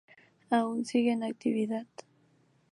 [0.49, 1.85] Aún sigue en actividad.